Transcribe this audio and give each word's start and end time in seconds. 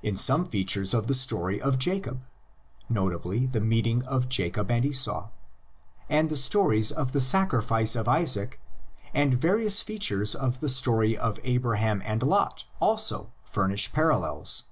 in 0.00 0.16
some 0.16 0.44
features 0.44 0.94
of 0.94 1.08
the 1.08 1.12
story 1.12 1.60
of 1.60 1.76
Jacob 1.76 2.22
(notably 2.88 3.46
the 3.46 3.60
meeting 3.60 4.04
of 4.04 4.28
Jacob 4.28 4.70
and 4.70 4.84
Esau); 4.84 5.28
and 6.08 6.28
the 6.28 6.36
stories 6.36 6.92
of 6.92 7.10
the 7.10 7.20
sacrifice 7.20 7.96
of 7.96 8.06
Isaac 8.06 8.60
and 9.12 9.34
various 9.34 9.80
features 9.80 10.36
of 10.36 10.60
the 10.60 10.68
story 10.68 11.18
of 11.18 11.40
Abra 11.44 11.78
ham 11.78 12.00
and 12.04 12.22
Lot 12.22 12.64
also 12.78 13.32
furnish 13.44 13.92
parallels. 13.92 14.66